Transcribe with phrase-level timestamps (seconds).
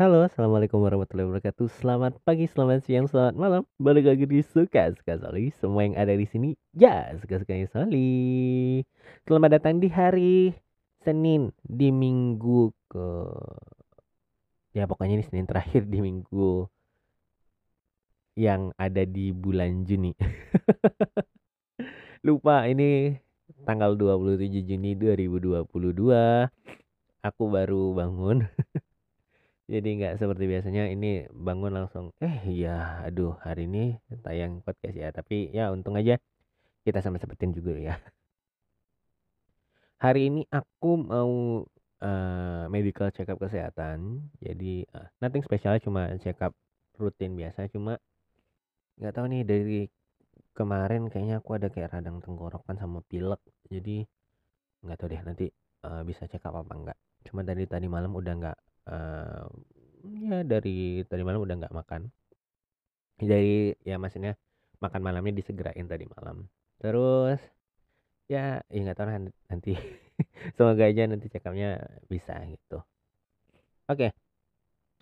[0.00, 1.68] Halo, assalamualaikum warahmatullahi wabarakatuh.
[1.76, 3.62] Selamat pagi, selamat siang, selamat malam.
[3.76, 5.52] Balik lagi di suka suka Soli.
[5.60, 8.80] Semua yang ada di sini, ya suka suka Soli.
[9.28, 10.56] Selamat datang di hari
[11.04, 13.08] Senin di minggu ke
[14.72, 16.64] ya pokoknya ini Senin terakhir di minggu
[18.40, 20.16] yang ada di bulan Juni.
[22.24, 23.20] Lupa ini
[23.68, 25.68] tanggal 27 Juni 2022.
[27.20, 28.48] Aku baru bangun.
[29.70, 35.08] Jadi nggak seperti biasanya ini bangun langsung, eh ya aduh hari ini tayang podcast ya.
[35.14, 36.18] Tapi ya untung aja
[36.82, 37.94] kita sama sepertin juga ya.
[40.02, 41.62] Hari ini aku mau
[42.02, 44.26] uh, medical check up kesehatan.
[44.42, 46.50] Jadi uh, nothing spesial cuma check up
[46.98, 47.70] rutin biasa.
[47.70, 47.94] Cuma
[48.98, 49.80] nggak tahu nih dari
[50.50, 53.38] kemarin kayaknya aku ada kayak radang tenggorokan sama pilek.
[53.70, 54.02] Jadi
[54.82, 55.46] nggak tahu deh nanti
[55.86, 56.98] uh, bisa check up apa enggak.
[57.22, 58.58] Cuma dari tadi malam udah nggak
[58.90, 59.46] uh,
[60.04, 62.10] ya dari tadi malam udah nggak makan.
[63.20, 64.34] Jadi ya maksudnya
[64.80, 66.48] makan malamnya disegerain tadi malam.
[66.80, 67.40] Terus
[68.30, 69.08] ya ya nggak tahu
[69.50, 69.72] nanti
[70.56, 72.80] semoga aja nanti cekapnya bisa gitu.
[73.90, 74.14] Oke.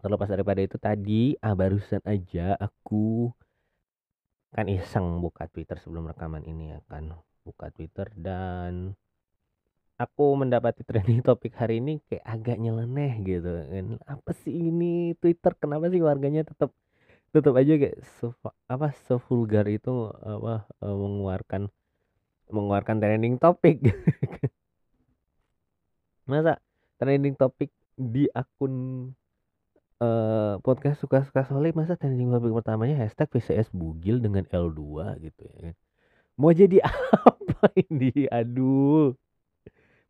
[0.00, 3.28] Terlepas daripada itu tadi ah barusan aja aku
[4.50, 7.14] kan iseng buka Twitter sebelum rekaman ini ya kan.
[7.46, 8.96] Buka Twitter dan
[10.00, 13.86] aku mendapati trending topik hari ini kayak agak nyeleneh gitu kan.
[14.08, 15.52] Apa sih ini Twitter?
[15.60, 16.72] Kenapa sih warganya tetap
[17.30, 18.34] tetap aja kayak so,
[18.66, 21.68] apa so vulgar itu apa uh, mengeluarkan
[22.48, 23.78] mengeluarkan trending topik.
[26.30, 26.58] Masa
[26.96, 28.72] trending topik di akun
[30.00, 34.80] uh, podcast suka-suka solid masa trending topik pertamanya hashtag VCS bugil dengan L2
[35.20, 35.74] gitu ya kan.
[36.40, 38.24] mau jadi apa ini?
[38.32, 39.12] Aduh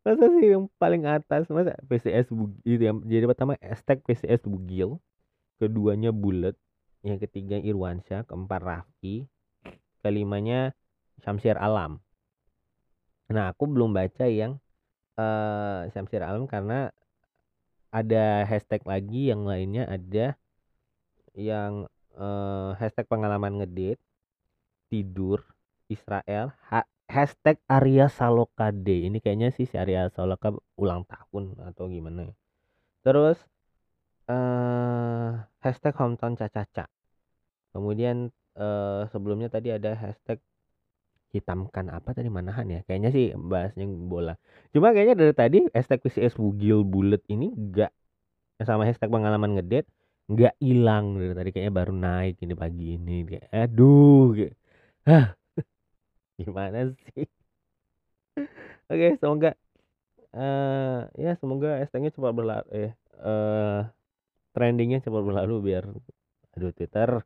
[0.01, 1.45] masa sih yang paling atas?
[1.49, 2.33] Masa PCS
[2.65, 4.97] itu yang jadi pertama hashtag PCS Bugil.
[5.61, 6.57] Keduanya Bulat
[7.05, 8.25] yang ketiga Irwansyah.
[8.25, 9.29] Keempat Rafki
[10.01, 10.73] kelimanya
[11.21, 12.01] Syamsir Alam.
[13.29, 14.57] Nah aku belum baca yang
[15.15, 16.89] uh, Syamsir Alam karena
[17.93, 20.39] ada hashtag lagi yang lainnya ada
[21.35, 23.99] yang uh, hashtag pengalaman ngedit
[24.91, 25.43] tidur
[25.91, 26.55] Israel
[27.11, 32.35] hashtag Arya Saloka D ini kayaknya sih si Arya Saloka ulang tahun atau gimana ya.
[33.03, 33.37] terus
[34.31, 36.87] uh, hashtag hometown cacaca.
[37.71, 40.39] Kemudian uh, sebelumnya tadi ada hashtag
[41.31, 42.27] hitamkan apa tadi?
[42.27, 42.79] Manahan ya?
[42.87, 44.35] Kayaknya sih bahasnya bola.
[44.75, 47.91] Cuma kayaknya dari tadi hashtag PCS Bugil Bulet ini enggak
[48.61, 49.87] sama hashtag pengalaman ngedet
[50.31, 51.49] nggak hilang dari tadi.
[51.55, 53.15] Kayaknya baru naik ini pagi ini.
[53.27, 54.53] Kayak aduh kayak,
[56.45, 57.25] gimana sih?
[58.91, 59.55] Oke semoga
[60.35, 62.91] uh, ya semoga ST-nya cepat berlalu eh
[63.21, 63.87] uh,
[64.51, 65.87] trendingnya cepat berlalu biar
[66.57, 67.23] aduh Twitter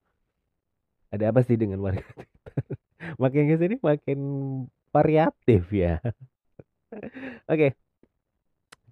[1.09, 2.75] ada apa sih dengan warga Twitter?
[3.21, 4.19] Makin ke sini makin
[4.91, 6.01] variatif ya.
[7.49, 7.49] Oke.
[7.49, 7.71] Okay.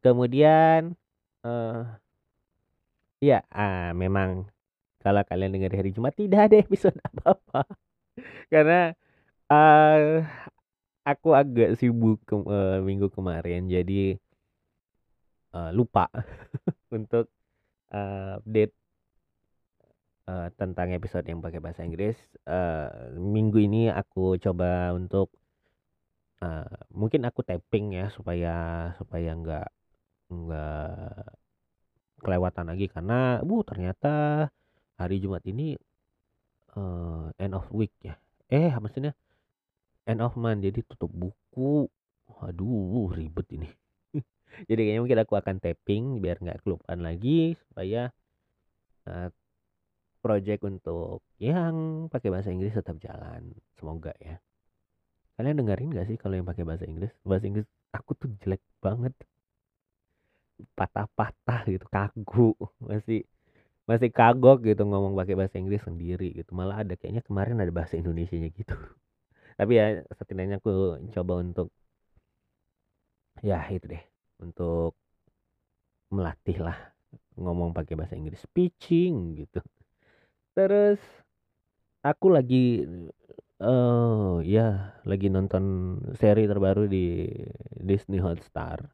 [0.03, 0.99] kemudian
[1.47, 1.87] uh,
[3.23, 4.51] ya ah, memang
[4.99, 7.67] kalau kalian dengar hari Jumat tidak ada episode apa-apa.
[8.51, 8.95] Karena
[9.53, 10.25] uh,
[11.05, 14.17] aku agak sibuk ke uh, minggu kemarin jadi,
[15.53, 16.09] uh, lupa
[16.97, 17.29] untuk,
[17.93, 18.73] uh, update
[20.29, 22.17] uh, tentang episode yang pakai bahasa Inggris,
[22.49, 25.29] uh, minggu ini aku coba untuk
[26.41, 28.53] uh, mungkin aku tapping ya supaya
[28.97, 29.67] supaya nggak
[30.33, 30.87] nggak
[32.23, 34.13] kelewatan lagi karena, uh, ternyata
[34.95, 35.75] hari Jumat ini,
[36.79, 38.15] uh, end of week ya.
[38.47, 39.17] Eh, maksudnya
[40.07, 41.87] end of month jadi tutup buku.
[42.43, 43.69] Aduh ribet ini.
[44.69, 48.11] Jadi kayaknya mungkin aku akan tapping biar nggak kelupaan lagi supaya
[49.07, 49.31] uh,
[50.23, 53.51] project untuk yang pakai bahasa Inggris tetap jalan.
[53.75, 54.39] Semoga ya.
[55.35, 57.11] Kalian dengerin gak sih kalau yang pakai bahasa Inggris?
[57.27, 59.11] Bahasa Inggris aku tuh jelek banget.
[60.79, 62.55] Patah-patah gitu kagu.
[62.89, 63.27] Masih
[63.83, 66.55] masih kagok gitu ngomong pakai bahasa Inggris sendiri gitu.
[66.55, 68.71] Malah ada kayaknya kemarin ada bahasa Indonesia gitu
[69.59, 69.85] tapi ya
[70.17, 71.67] setidaknya aku coba untuk
[73.43, 74.03] ya itu deh
[74.39, 74.95] untuk
[76.13, 76.77] melatih lah
[77.35, 78.45] ngomong pakai bahasa Inggris.
[78.45, 79.59] Speaking gitu.
[80.53, 81.01] Terus
[82.05, 82.85] aku lagi
[83.63, 87.27] oh ya lagi nonton seri terbaru di
[87.81, 88.85] Disney Hotstar.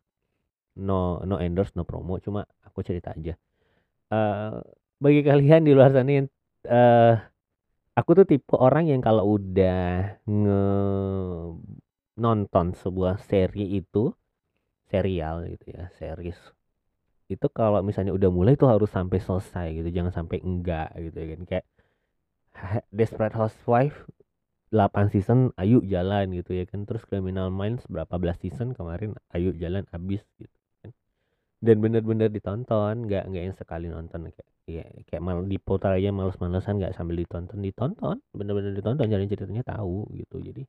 [0.80, 3.36] No no endorse no promo cuma aku cerita aja.
[4.10, 4.64] Uh,
[4.98, 6.28] bagi kalian di luar sana yang
[6.66, 7.20] uh,
[8.00, 9.80] aku tuh tipe orang yang kalau udah
[10.24, 10.62] nge
[12.24, 14.04] nonton sebuah seri itu
[14.92, 16.40] serial gitu ya series
[17.30, 21.28] itu kalau misalnya udah mulai tuh harus sampai selesai gitu jangan sampai enggak gitu ya
[21.38, 21.42] kan.
[21.46, 21.66] Kayak
[23.00, 24.10] Desperate Housewife
[24.74, 26.90] 8 season ayo jalan gitu ya kan.
[26.90, 30.92] Terus Criminal Minds berapa belas season kemarin ayo jalan habis gitu kan.
[31.62, 36.78] Dan bener-bener ditonton nggak nggak yang sekali nonton kayak ya kayak mal diputar aja males-malesan
[36.78, 40.38] nggak sambil ditonton ditonton bener-bener ditonton jalan ceritanya tahu gitu.
[40.38, 40.64] Jadi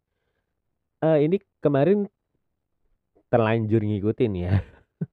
[1.04, 2.08] uh, ini kemarin
[3.28, 4.58] terlanjur ngikutin ya.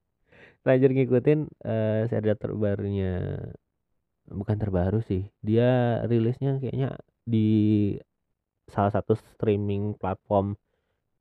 [0.64, 3.40] Terlanjur ngikutin uh, serial terbarunya
[4.28, 7.48] bukan terbaru sih dia rilisnya kayaknya di
[8.68, 10.60] salah satu streaming platform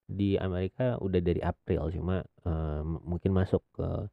[0.06, 4.10] di Amerika udah dari April cuma uh, mungkin masuk ke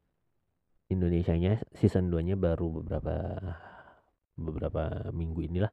[0.92, 3.14] Indonesia-nya season 2-nya baru beberapa
[4.34, 5.72] beberapa minggu inilah.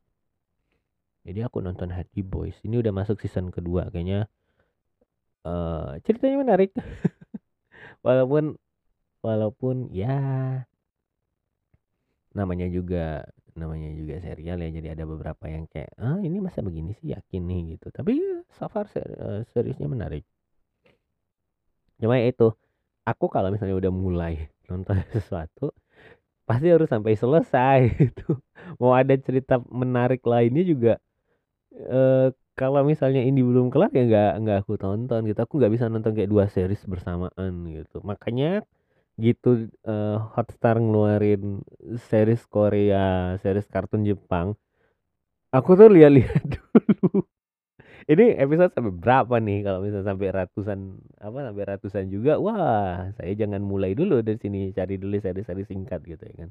[1.22, 2.58] Jadi aku nonton Hardy Boys.
[2.66, 4.26] Ini udah masuk season kedua kayaknya
[5.46, 6.72] uh, ceritanya menarik.
[8.06, 8.58] walaupun
[9.22, 10.18] walaupun ya
[12.34, 16.96] namanya juga namanya juga serial ya jadi ada beberapa yang kayak ah ini masa begini
[16.96, 20.24] sih yakin nih gitu tapi ya, so far ser uh, seriusnya menarik
[22.00, 22.56] cuma ya itu
[23.04, 25.76] aku kalau misalnya udah mulai nonton sesuatu
[26.48, 28.30] pasti harus sampai selesai itu
[28.80, 30.94] mau ada cerita menarik lainnya juga
[31.92, 35.86] uh, kalau misalnya ini belum kelar ya nggak nggak aku tonton gitu aku nggak bisa
[35.92, 38.64] nonton kayak dua series bersamaan gitu makanya
[39.20, 41.62] gitu uh, Hotstar ngeluarin
[42.10, 44.58] series Korea, series kartun Jepang.
[45.52, 47.28] Aku tuh lihat-lihat dulu.
[48.10, 50.80] Ini episode sampai berapa nih kalau misalnya sampai ratusan
[51.22, 52.42] apa sampai ratusan juga.
[52.42, 56.50] Wah, saya jangan mulai dulu dari sini cari dulu series-series singkat gitu ya kan.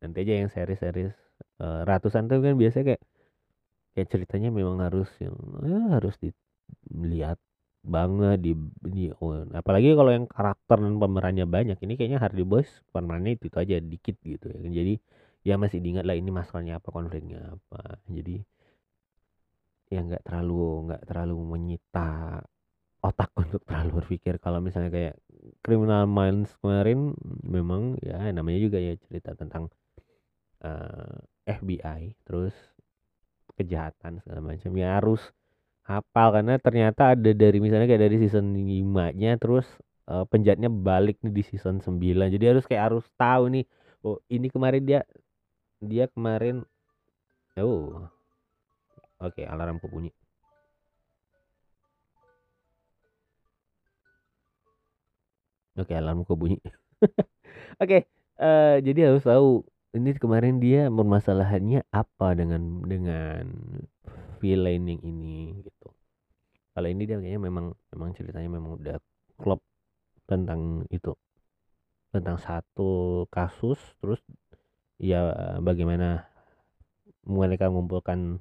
[0.00, 1.12] Nanti aja yang series-series
[1.60, 3.02] uh, ratusan tuh kan biasanya kayak
[3.94, 5.34] kayak ceritanya memang harus yang
[5.66, 6.14] ya harus
[6.88, 7.38] dilihat
[7.82, 8.52] banget di
[8.84, 13.48] di oh, apalagi kalau yang karakter dan pemerannya banyak ini kayaknya Hardy Boys pemerannya itu,
[13.48, 14.94] itu aja dikit gitu ya jadi
[15.46, 18.42] ya masih diingat lah ini masalahnya apa konfliknya apa jadi
[19.88, 22.40] ya nggak terlalu nggak terlalu menyita
[23.00, 25.16] otak untuk terlalu berpikir kalau misalnya kayak
[25.64, 27.14] Criminal Minds kemarin
[27.46, 29.70] memang ya namanya juga ya cerita tentang
[30.64, 32.52] uh, eh, FBI terus
[33.58, 35.22] kejahatan segala macam ya harus
[35.88, 39.64] hafal karena ternyata ada dari misalnya kayak dari season 5-nya terus
[40.06, 41.96] uh, penjahatnya balik nih di season 9.
[42.28, 43.64] Jadi harus kayak harus tahu nih.
[44.04, 45.00] Oh, ini kemarin dia
[45.80, 46.62] dia kemarin
[47.56, 48.06] oh.
[49.18, 50.10] Oke, alarmku bunyi.
[55.78, 56.58] Oke, alarmku bunyi.
[57.82, 58.06] Oke,
[58.38, 59.62] uh, eh, jadi harus tahu
[59.96, 63.44] ini kemarin dia permasalahannya apa dengan dengan
[64.38, 65.88] villaining ini gitu
[66.78, 68.96] kalau ini dia kayaknya memang memang ceritanya memang udah
[69.34, 69.58] klop
[70.30, 71.10] tentang itu
[72.14, 74.22] tentang satu kasus terus
[75.02, 76.30] ya bagaimana
[77.26, 78.38] mereka mengumpulkan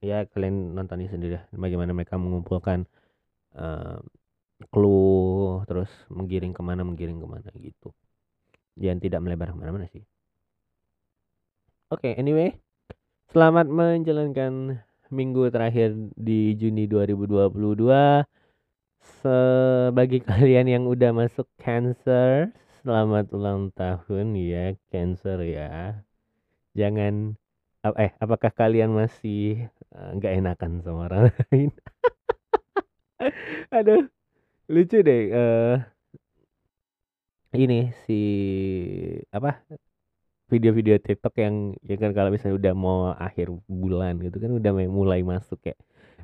[0.00, 2.88] ya kalian nonton ini sendiri bagaimana mereka mengumpulkan
[3.54, 3.98] uh,
[4.72, 7.92] clue terus menggiring ke mana menggiring ke mana gitu
[8.78, 10.02] jangan tidak melebar ke mana-mana sih
[11.90, 12.54] oke okay, anyway
[13.30, 14.82] selamat menjalankan
[15.14, 18.26] minggu terakhir di Juni 2022.
[19.20, 22.50] Sebagai kalian yang udah masuk Cancer,
[22.82, 26.02] selamat ulang tahun ya Cancer ya.
[26.74, 27.38] Jangan
[28.00, 31.70] eh apakah kalian masih eh, nggak uh, enakan sama orang lain?
[33.76, 34.08] Aduh,
[34.72, 35.22] lucu deh.
[35.28, 35.76] Uh,
[37.54, 38.20] ini si
[39.30, 39.62] apa
[40.50, 45.20] video-video TikTok yang ya kan kalau misalnya udah mau akhir bulan gitu kan udah mulai
[45.24, 45.78] masuk kayak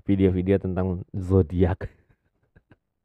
[0.08, 1.88] video-video tentang zodiak.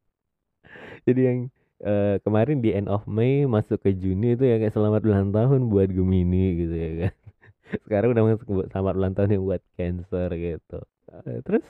[1.06, 1.38] Jadi yang
[1.84, 5.68] uh, kemarin di end of May masuk ke Juni itu ya kayak selamat ulang tahun
[5.68, 7.25] buat Gemini gitu ya kan.
[7.66, 10.78] Sekarang udah masuk selamat ulang tahun yang buat Cancer gitu.
[11.10, 11.64] Uh, terus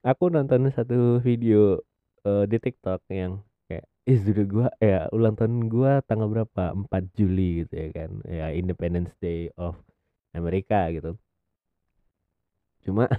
[0.00, 1.80] aku nonton satu video
[2.24, 3.44] uh, di TikTok yang
[4.06, 6.72] is dulu gua ya ulang tahun gua tanggal berapa?
[6.72, 8.10] 4 Juli gitu ya kan.
[8.24, 9.74] Ya Independence Day of
[10.30, 11.18] Amerika gitu.
[12.86, 13.10] Cuma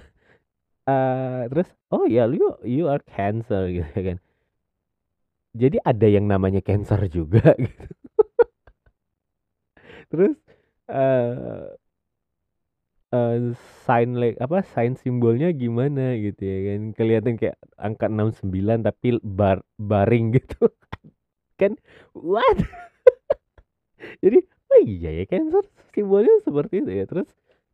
[0.88, 4.18] uh, terus oh ya lu you are cancer gitu ya kan.
[5.52, 7.92] Jadi ada yang namanya cancer juga gitu.
[10.08, 10.40] Terus
[10.88, 11.72] uh,
[13.12, 13.36] uh,
[13.84, 16.80] sign like apa sign simbolnya gimana gitu ya kan.
[16.96, 20.72] Kelihatan kayak angka 69 tapi bar baring gitu.
[21.60, 21.76] Kan
[22.16, 22.58] what?
[24.24, 24.38] Jadi
[24.74, 25.64] oh iya ya cancer
[25.94, 27.04] simbolnya seperti itu ya.
[27.08, 27.28] Terus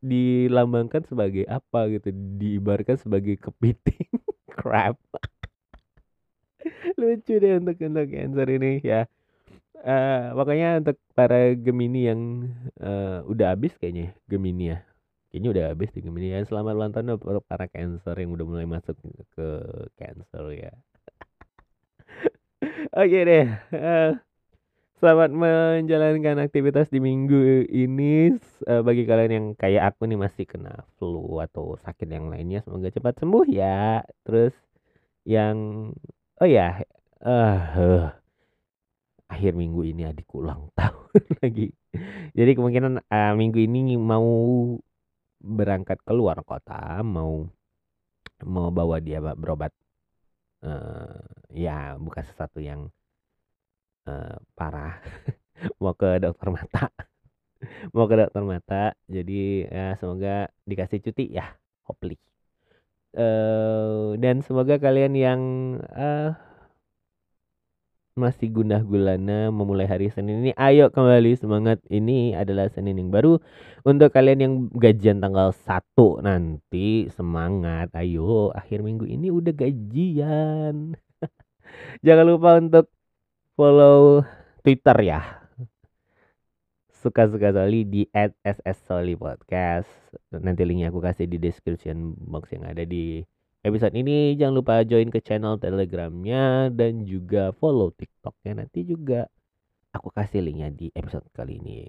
[0.04, 4.10] dilambangkan sebagai apa gitu diibarkan sebagai kepiting.
[4.54, 5.00] Crab
[6.96, 9.04] lucu deh untuk untuk cancer ini ya
[9.84, 12.20] uh, pokoknya untuk para Gemini yang
[12.80, 14.78] uh, udah habis kayaknya Gemini ya.
[15.30, 16.40] Kayaknya udah habis di Gemini ya.
[16.48, 18.96] Selamat ulang tahun untuk para Cancer yang udah mulai masuk
[19.36, 19.48] ke
[20.00, 20.72] Cancer ya.
[22.96, 23.46] Oke okay deh.
[23.70, 24.12] Uh,
[25.04, 28.40] Selamat menjalankan aktivitas di minggu ini.
[28.64, 32.88] Uh, bagi kalian yang kayak aku nih masih kena flu atau sakit yang lainnya, semoga
[32.88, 34.00] cepat sembuh ya.
[34.24, 34.56] Terus
[35.28, 35.92] yang
[36.40, 36.80] oh ya,
[37.20, 38.16] uh, uh,
[39.34, 41.74] akhir minggu ini adikku ulang tahun lagi.
[42.32, 44.24] Jadi kemungkinan uh, minggu ini mau
[45.42, 47.44] berangkat keluar kota, mau
[48.46, 49.74] mau bawa dia berobat.
[50.64, 51.20] Uh,
[51.52, 52.88] ya bukan sesuatu yang
[54.08, 55.00] uh, parah
[55.80, 56.88] mau ke dokter mata
[57.94, 62.20] mau ke dokter mata jadi ya semoga dikasih cuti ya hopefully
[63.16, 65.40] uh, dan semoga kalian yang
[65.92, 66.36] uh,
[68.14, 70.52] masih gundah gulana memulai hari Senin ini.
[70.54, 71.82] Ayo kembali semangat.
[71.90, 73.42] Ini adalah Senin yang baru.
[73.82, 77.90] Untuk kalian yang gajian tanggal 1 nanti semangat.
[77.90, 80.94] Ayo akhir minggu ini udah gajian.
[82.06, 82.86] Jangan lupa untuk
[83.58, 84.22] follow
[84.62, 85.20] Twitter ya.
[86.94, 88.06] Suka-suka Soli di
[88.46, 89.90] @ssoli podcast.
[90.30, 93.26] Nanti linknya aku kasih di description box yang ada di
[93.64, 94.36] episode ini.
[94.36, 99.24] Jangan lupa join ke channel Telegramnya dan juga follow TikToknya nanti juga
[99.96, 101.88] aku kasih linknya di episode kali ini.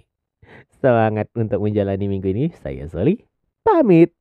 [0.80, 2.44] Semangat untuk menjalani minggu ini.
[2.56, 3.20] Saya Soli
[3.60, 4.15] pamit.